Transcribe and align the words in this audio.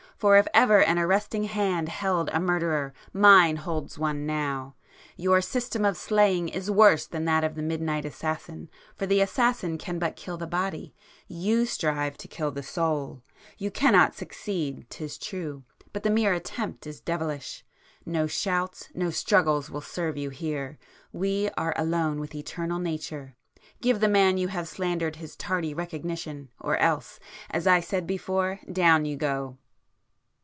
—for 0.21 0.37
if 0.37 0.47
ever 0.53 0.79
an 0.83 0.99
arresting 0.99 1.45
hand 1.45 1.89
held 1.89 2.29
a 2.29 2.39
murderer, 2.39 2.93
mine 3.11 3.55
holds 3.55 3.97
one 3.97 4.23
now! 4.23 4.75
Your 5.17 5.41
system 5.41 5.83
of 5.83 5.97
slaying 5.97 6.47
is 6.47 6.69
worse 6.69 7.07
than 7.07 7.25
that 7.25 7.43
of 7.43 7.55
the 7.55 7.63
midnight 7.63 8.03
[p 8.03 8.09
104] 8.09 8.09
assassin, 8.09 8.69
for 8.95 9.07
the 9.07 9.19
assassin 9.19 9.79
can 9.79 9.97
but 9.97 10.15
kill 10.15 10.37
the 10.37 10.45
body,—you 10.45 11.65
strive 11.65 12.17
to 12.19 12.27
kill 12.27 12.51
the 12.51 12.61
soul. 12.61 13.23
You 13.57 13.71
cannot 13.71 14.13
succeed, 14.13 14.85
'tis 14.91 15.17
true, 15.17 15.63
but 15.91 16.03
the 16.03 16.11
mere 16.11 16.33
attempt 16.35 16.85
is 16.85 17.01
devilish. 17.01 17.65
No 18.05 18.27
shouts, 18.27 18.89
no 18.93 19.09
struggles 19.09 19.71
will 19.71 19.81
serve 19.81 20.17
you 20.17 20.29
here,—we 20.29 21.49
are 21.57 21.73
alone 21.75 22.19
with 22.19 22.35
Eternal 22.35 22.77
Nature,—give 22.77 23.99
the 23.99 24.07
man 24.07 24.37
you 24.37 24.49
have 24.49 24.67
slandered 24.67 25.15
his 25.15 25.35
tardy 25.35 25.73
recognition, 25.73 26.49
or 26.59 26.77
else, 26.77 27.19
as 27.49 27.65
I 27.65 27.79
said 27.79 28.05
before—down 28.05 29.05
you 29.05 29.17
go! 29.17 29.57